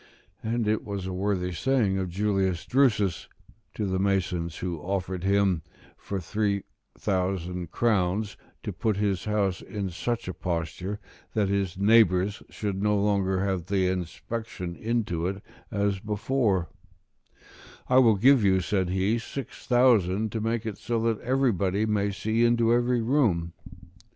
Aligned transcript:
And 0.41 0.67
it 0.67 0.83
was 0.83 1.05
a 1.05 1.13
worthy 1.13 1.51
saying 1.53 1.99
of 1.99 2.09
Julius 2.09 2.65
Drusus, 2.65 3.27
to 3.75 3.85
the 3.85 3.99
masons 3.99 4.57
who 4.57 4.79
offered 4.79 5.23
him, 5.23 5.61
for 5.95 6.19
three 6.19 6.63
thousand 6.97 7.69
crowns, 7.69 8.35
to 8.63 8.73
put 8.73 8.97
his 8.97 9.25
house 9.25 9.61
in 9.61 9.91
such 9.91 10.27
a 10.27 10.33
posture 10.33 10.99
that 11.35 11.49
his 11.49 11.77
neighbours 11.77 12.41
should 12.49 12.81
no 12.81 12.97
longer 12.97 13.45
have 13.45 13.67
the 13.67 13.85
same 13.89 13.99
inspection 13.99 14.75
into 14.75 15.27
it 15.27 15.43
as 15.69 15.99
before; 15.99 16.67
"I 17.87 17.99
will 17.99 18.15
give 18.15 18.43
you," 18.43 18.59
said 18.59 18.89
he, 18.89 19.19
"six 19.19 19.67
thousand 19.67 20.31
to 20.31 20.41
make 20.41 20.65
it 20.65 20.79
so 20.79 20.99
that 21.01 21.21
everybody 21.21 21.85
may 21.85 22.09
see 22.09 22.43
into 22.43 22.73
every 22.73 23.03
room." 23.03 23.53